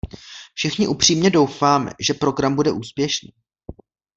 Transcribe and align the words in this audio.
Všichni 0.53 0.87
upřímně 0.87 1.29
doufáme, 1.29 1.91
že 1.99 2.13
program 2.13 2.55
bude 2.55 2.71
úspěšný. 2.71 3.29